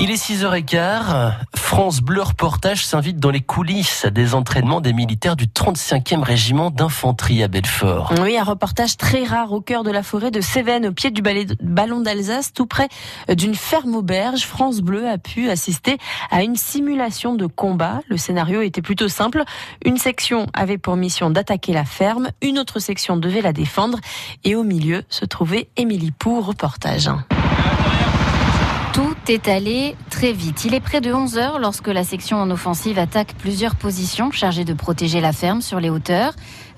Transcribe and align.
Il 0.00 0.12
est 0.12 0.14
6h15. 0.14 1.32
France 1.56 2.00
Bleu 2.00 2.22
Reportage 2.22 2.86
s'invite 2.86 3.18
dans 3.18 3.32
les 3.32 3.40
coulisses 3.40 4.06
des 4.06 4.36
entraînements 4.36 4.80
des 4.80 4.92
militaires 4.92 5.34
du 5.34 5.46
35e 5.46 6.22
régiment 6.22 6.70
d'infanterie 6.70 7.42
à 7.42 7.48
Belfort. 7.48 8.14
Oui, 8.20 8.38
un 8.38 8.44
reportage 8.44 8.96
très 8.96 9.24
rare 9.24 9.52
au 9.52 9.60
cœur 9.60 9.82
de 9.82 9.90
la 9.90 10.04
forêt 10.04 10.30
de 10.30 10.40
Cévennes, 10.40 10.86
au 10.86 10.92
pied 10.92 11.10
du 11.10 11.20
ballon 11.20 12.00
d'Alsace, 12.00 12.52
tout 12.52 12.66
près 12.66 12.88
d'une 13.28 13.56
ferme 13.56 13.96
auberge. 13.96 14.42
France 14.42 14.82
Bleu 14.82 15.08
a 15.08 15.18
pu 15.18 15.50
assister 15.50 15.98
à 16.30 16.44
une 16.44 16.54
simulation 16.54 17.34
de 17.34 17.46
combat. 17.46 18.00
Le 18.08 18.16
scénario 18.16 18.62
était 18.62 18.82
plutôt 18.82 19.08
simple. 19.08 19.42
Une 19.84 19.98
section 19.98 20.46
avait 20.54 20.78
pour 20.78 20.94
mission 20.94 21.28
d'attaquer 21.28 21.72
la 21.72 21.84
ferme, 21.84 22.28
une 22.40 22.60
autre 22.60 22.78
section 22.78 23.16
devait 23.16 23.42
la 23.42 23.52
défendre 23.52 23.98
et 24.44 24.54
au 24.54 24.62
milieu 24.62 25.02
se 25.08 25.24
trouvait 25.24 25.70
Émilie 25.76 26.12
Pou, 26.12 26.40
reportage. 26.40 27.10
Tout 28.92 29.14
est 29.30 29.48
allé 29.48 29.96
très 30.10 30.32
vite. 30.32 30.64
Il 30.64 30.74
est 30.74 30.80
près 30.80 31.00
de 31.00 31.12
11 31.12 31.38
heures 31.38 31.58
lorsque 31.58 31.88
la 31.88 32.04
section 32.04 32.38
en 32.38 32.50
offensive 32.50 32.98
attaque 32.98 33.34
plusieurs 33.38 33.74
positions 33.74 34.30
chargées 34.30 34.64
de 34.64 34.72
protéger 34.72 35.20
la 35.20 35.32
ferme 35.32 35.60
sur 35.60 35.80
les 35.80 35.90
hauteurs. 35.90 36.32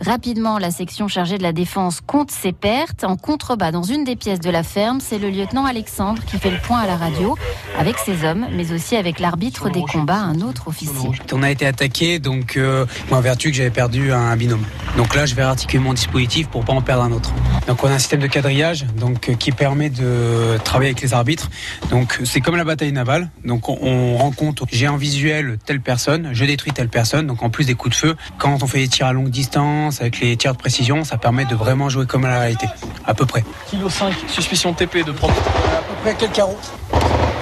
Rapidement, 0.04 0.58
la 0.58 0.70
section 0.70 1.08
chargée 1.08 1.36
de 1.36 1.42
la 1.42 1.52
défense 1.52 2.00
compte 2.00 2.30
ses 2.30 2.52
pertes. 2.52 3.04
En 3.04 3.16
contrebas, 3.16 3.70
dans 3.70 3.82
une 3.82 4.04
des 4.04 4.16
pièces 4.16 4.40
de 4.40 4.48
la 4.48 4.62
ferme, 4.62 4.98
c'est 5.00 5.18
le 5.18 5.28
lieutenant 5.28 5.66
Alexandre 5.66 6.24
qui 6.24 6.38
fait 6.38 6.50
le 6.50 6.56
point 6.58 6.80
à 6.80 6.86
la 6.86 6.96
radio 6.96 7.36
avec 7.78 7.98
ses 7.98 8.24
hommes, 8.24 8.46
mais 8.52 8.72
aussi 8.72 8.96
avec 8.96 9.20
l'arbitre 9.20 9.68
des 9.68 9.82
combats, 9.82 10.16
un 10.16 10.40
autre 10.40 10.68
officier. 10.68 11.10
On 11.32 11.42
a 11.42 11.50
été 11.50 11.66
attaqué, 11.66 12.18
donc 12.18 12.56
euh, 12.56 12.86
moi, 13.10 13.20
vertu 13.20 13.50
que 13.50 13.56
j'avais 13.56 13.70
perdu 13.70 14.10
un 14.12 14.34
binôme. 14.36 14.64
Donc 14.96 15.14
là, 15.14 15.26
je 15.26 15.34
vais 15.34 15.42
articuler 15.42 15.82
mon 15.82 15.92
dispositif 15.92 16.48
pour 16.48 16.64
pas 16.64 16.72
en 16.72 16.80
perdre 16.80 17.04
un 17.04 17.12
autre. 17.12 17.32
Donc 17.66 17.84
on 17.84 17.88
a 17.88 17.92
un 17.92 17.98
système 17.98 18.20
de 18.20 18.26
quadrillage, 18.26 18.86
donc 18.96 19.28
euh, 19.28 19.34
qui 19.34 19.52
permet 19.52 19.90
de 19.90 20.58
travailler 20.64 20.90
avec 20.90 21.02
les 21.02 21.12
arbitres. 21.12 21.50
Donc 21.90 22.20
c'est 22.24 22.39
comme 22.42 22.56
la 22.56 22.64
bataille 22.64 22.92
navale. 22.92 23.30
Donc 23.44 23.68
on, 23.68 24.30
compte, 24.36 24.62
j'ai 24.72 24.88
en 24.88 24.96
visuel 24.96 25.58
telle 25.64 25.80
personne, 25.80 26.30
je 26.32 26.44
détruis 26.44 26.72
telle 26.72 26.88
personne. 26.88 27.26
Donc 27.26 27.42
en 27.42 27.50
plus 27.50 27.64
des 27.64 27.74
coups 27.74 27.94
de 27.94 28.00
feu, 28.00 28.16
quand 28.38 28.62
on 28.62 28.66
fait 28.66 28.78
des 28.78 28.88
tirs 28.88 29.06
à 29.06 29.12
longue 29.12 29.30
distance 29.30 30.00
avec 30.00 30.20
les 30.20 30.36
tirs 30.36 30.52
de 30.52 30.58
précision, 30.58 31.04
ça 31.04 31.18
permet 31.18 31.44
de 31.44 31.54
vraiment 31.54 31.88
jouer 31.88 32.06
comme 32.06 32.24
à 32.24 32.28
la 32.28 32.40
réalité, 32.40 32.66
à 33.06 33.14
peu 33.14 33.26
près. 33.26 33.44
Kilo 33.68 33.88
5, 33.88 34.14
suspicion 34.28 34.72
TP 34.72 35.04
de 35.04 35.12
prendre. 35.12 35.34
À 35.34 35.82
peu 35.82 35.94
près 36.02 36.16
quel 36.18 36.30
carreau? 36.30 36.58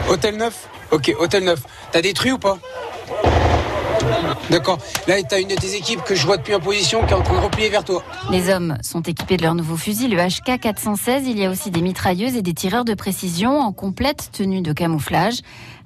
Hôtel 0.08 0.36
9 0.36 0.68
Ok, 0.90 1.14
hôtel 1.18 1.44
9. 1.44 1.60
T'as 1.92 2.00
détruit 2.00 2.32
ou 2.32 2.38
pas? 2.38 2.58
D'accord. 4.50 4.78
Là, 5.06 5.16
t'as 5.28 5.40
une 5.40 5.48
de 5.48 5.54
tes 5.54 5.74
équipes 5.74 6.02
que 6.04 6.14
je 6.14 6.26
vois 6.26 6.36
depuis 6.36 6.54
en 6.54 6.60
position 6.60 7.04
qui 7.04 7.12
est 7.12 7.16
en 7.16 7.22
train 7.22 7.38
de 7.38 7.44
replier 7.44 7.68
vers 7.68 7.84
toi. 7.84 8.02
Les 8.30 8.50
hommes 8.50 8.76
sont 8.82 9.02
équipés 9.02 9.36
de 9.36 9.42
leur 9.42 9.54
nouveau 9.54 9.76
fusil, 9.76 10.08
le 10.08 10.16
HK 10.16 10.60
416. 10.60 11.24
Il 11.26 11.38
y 11.38 11.44
a 11.44 11.50
aussi 11.50 11.70
des 11.70 11.82
mitrailleuses 11.82 12.36
et 12.36 12.42
des 12.42 12.54
tireurs 12.54 12.84
de 12.84 12.94
précision 12.94 13.60
en 13.60 13.72
complète 13.72 14.30
tenue 14.32 14.62
de 14.62 14.72
camouflage. 14.72 15.40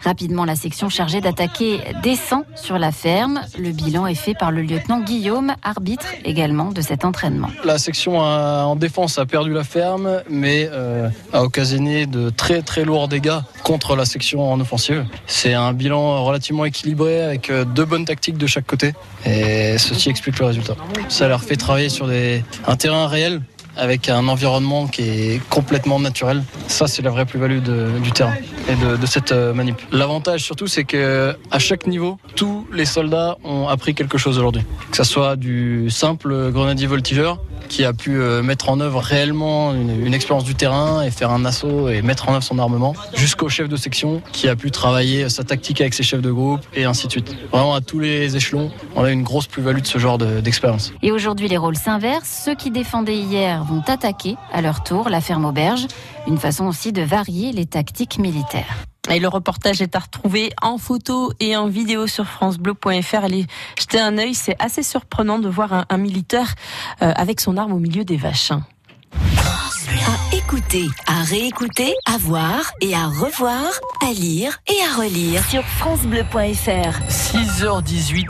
Rapidement, 0.04 0.44
la 0.44 0.56
section 0.56 0.88
chargée 0.88 1.20
d'attaquer 1.20 1.80
descend 2.02 2.44
sur 2.56 2.78
la 2.78 2.90
ferme. 2.90 3.40
Le 3.56 3.70
bilan 3.70 4.06
est 4.06 4.16
fait 4.16 4.34
par 4.34 4.50
le 4.50 4.62
lieutenant 4.62 5.00
Guillaume, 5.00 5.54
arbitre 5.62 6.06
également 6.24 6.70
de 6.70 6.80
cet 6.80 7.04
entraînement. 7.04 7.48
La 7.64 7.78
section 7.78 8.18
en 8.18 8.74
défense 8.74 9.18
a 9.18 9.26
perdu 9.26 9.52
la 9.52 9.62
ferme, 9.62 10.22
mais 10.28 10.68
euh, 10.72 11.08
a 11.32 11.44
occasionné 11.44 12.06
de 12.06 12.30
très 12.30 12.62
très 12.62 12.84
lourds 12.84 13.06
dégâts 13.06 13.40
contre 13.62 13.96
la 13.96 14.04
section 14.04 14.50
en 14.50 14.60
offensive. 14.60 15.04
C'est 15.26 15.54
un 15.54 15.72
bilan 15.72 16.24
relativement 16.24 16.64
équilibré 16.64 17.22
avec 17.22 17.50
euh, 17.50 17.64
deux 17.64 17.84
bonnes 17.84 18.04
tactiques 18.04 18.38
de 18.38 18.46
chaque 18.46 18.66
côté, 18.66 18.92
et 19.24 19.78
ceci 19.78 20.10
explique 20.10 20.38
le 20.38 20.46
résultat. 20.46 20.76
Ça 21.08 21.28
leur 21.28 21.42
fait 21.42 21.56
travailler 21.56 21.88
sur 21.88 22.06
des, 22.06 22.44
un 22.66 22.76
terrain 22.76 23.06
réel 23.06 23.40
avec 23.76 24.08
un 24.08 24.28
environnement 24.28 24.86
qui 24.86 25.02
est 25.02 25.48
complètement 25.48 25.98
naturel. 25.98 26.42
Ça, 26.68 26.86
c'est 26.86 27.02
la 27.02 27.10
vraie 27.10 27.26
plus-value 27.26 27.60
du 28.02 28.12
terrain 28.12 28.34
et 28.68 28.76
de, 28.76 28.96
de 28.96 29.06
cette 29.06 29.32
euh, 29.32 29.52
manip. 29.54 29.76
L'avantage 29.90 30.42
surtout, 30.42 30.66
c'est 30.66 30.84
que 30.84 31.36
à 31.50 31.58
chaque 31.58 31.86
niveau, 31.86 32.18
tous 32.36 32.66
les 32.72 32.84
soldats 32.84 33.36
ont 33.44 33.68
appris 33.68 33.94
quelque 33.94 34.18
chose 34.18 34.38
aujourd'hui. 34.38 34.62
Que 34.90 34.96
ce 34.96 35.04
soit 35.04 35.36
du 35.36 35.90
simple 35.90 36.50
grenadier 36.50 36.86
voltigeur 36.86 37.38
qui 37.68 37.84
a 37.84 37.92
pu 37.92 38.20
euh, 38.20 38.42
mettre 38.42 38.68
en 38.68 38.80
œuvre 38.80 39.00
réellement 39.00 39.72
une, 39.72 40.04
une, 40.04 40.12
expérience 40.12 40.44
du 40.44 40.54
terrain 40.54 41.02
et 41.02 41.10
faire 41.10 41.30
un 41.30 41.44
assaut 41.44 41.88
et 41.88 42.02
mettre 42.02 42.28
en 42.28 42.34
œuvre 42.34 42.42
son 42.42 42.58
armement, 42.58 42.94
jusqu'au 43.14 43.48
chef 43.48 43.68
de 43.68 43.76
section 43.76 44.20
qui 44.32 44.48
a 44.48 44.56
pu 44.56 44.70
travailler 44.70 45.28
sa 45.30 45.42
tactique 45.42 45.80
avec 45.80 45.94
ses 45.94 46.02
chefs 46.02 46.20
de 46.20 46.30
groupe 46.30 46.60
et 46.74 46.84
ainsi 46.84 47.06
de 47.06 47.12
suite. 47.12 47.34
Vraiment 47.50 47.74
à 47.74 47.80
tous 47.80 47.98
les 47.98 48.36
échelons, 48.36 48.70
on 48.94 49.04
a 49.04 49.10
une 49.10 49.22
grosse 49.22 49.46
plus-value 49.46 49.80
de 49.80 49.86
ce 49.86 49.98
genre 49.98 50.18
d'expérience. 50.18 50.90
De, 50.90 51.06
et 51.06 51.12
aujourd'hui, 51.12 51.48
les 51.48 51.56
rôles 51.56 51.76
s'inversent. 51.76 52.42
Ceux 52.44 52.54
qui 52.54 52.70
défendaient 52.70 53.16
hier 53.16 53.61
vont 53.62 53.82
attaquer 53.86 54.36
à 54.52 54.60
leur 54.60 54.82
tour 54.82 55.08
la 55.08 55.20
ferme 55.20 55.44
auberge, 55.44 55.86
une 56.26 56.38
façon 56.38 56.66
aussi 56.66 56.92
de 56.92 57.02
varier 57.02 57.52
les 57.52 57.66
tactiques 57.66 58.18
militaires. 58.18 58.86
Et 59.10 59.18
le 59.18 59.28
reportage 59.28 59.82
est 59.82 59.96
à 59.96 59.98
retrouver 59.98 60.52
en 60.62 60.78
photo 60.78 61.32
et 61.40 61.56
en 61.56 61.66
vidéo 61.66 62.06
sur 62.06 62.24
francebleu.fr. 62.24 63.24
Allez 63.24 63.46
jeter 63.78 63.98
un 63.98 64.16
œil, 64.16 64.34
c'est 64.34 64.56
assez 64.62 64.82
surprenant 64.82 65.38
de 65.40 65.48
voir 65.48 65.72
un, 65.72 65.84
un 65.88 65.98
militaire 65.98 66.54
euh, 67.02 67.12
avec 67.16 67.40
son 67.40 67.56
arme 67.56 67.72
au 67.72 67.78
milieu 67.78 68.04
des 68.04 68.16
vaches. 68.16 68.52
À 68.52 70.36
écouter, 70.36 70.86
à 71.06 71.22
réécouter, 71.22 71.94
à 72.06 72.16
voir 72.16 72.72
et 72.80 72.94
à 72.94 73.06
revoir, 73.08 73.64
à 74.00 74.12
lire 74.12 74.58
et 74.68 74.80
à 74.82 74.96
relire 74.96 75.44
sur 75.44 75.62
francebleu.fr. 75.64 77.00
6h18 77.08 78.26